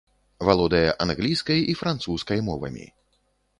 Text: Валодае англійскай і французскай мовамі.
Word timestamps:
Валодае 0.47 0.89
англійскай 1.05 1.61
і 1.75 1.77
французскай 1.83 2.43
мовамі. 2.51 2.85